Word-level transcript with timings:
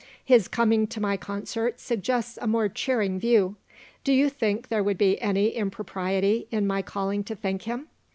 His 0.25 0.47
coming 0.47 0.87
to 0.87 0.99
my 0.99 1.15
concert 1.15 1.79
suggests 1.79 2.39
a 2.41 2.47
more 2.47 2.67
cheering 2.67 3.19
view. 3.19 3.55
Do 4.03 4.11
you 4.13 4.29
think 4.31 4.69
there 4.69 4.81
would 4.83 4.97
be 4.97 5.21
any 5.21 5.49
impropriety 5.49 6.47
in 6.49 6.65
my 6.65 6.81
calling 6.81 7.23
to 7.25 7.35
thank 7.35 7.61
him? 7.61 7.87